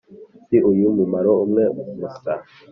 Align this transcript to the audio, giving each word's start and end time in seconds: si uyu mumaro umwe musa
si 0.45 0.57
uyu 0.71 0.87
mumaro 0.97 1.31
umwe 1.43 1.63
musa 1.99 2.33